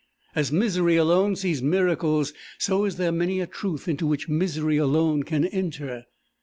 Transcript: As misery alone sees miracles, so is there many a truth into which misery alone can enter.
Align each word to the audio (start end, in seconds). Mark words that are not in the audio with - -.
As 0.33 0.51
misery 0.51 0.95
alone 0.95 1.35
sees 1.35 1.61
miracles, 1.61 2.33
so 2.57 2.85
is 2.85 2.95
there 2.95 3.11
many 3.11 3.39
a 3.39 3.45
truth 3.45 3.87
into 3.87 4.07
which 4.07 4.27
misery 4.27 4.77
alone 4.77 5.21
can 5.21 5.45
enter. 5.45 6.05